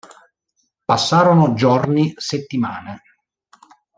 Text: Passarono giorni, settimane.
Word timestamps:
Passarono 0.83 1.53
giorni, 1.53 2.11
settimane. 2.17 3.03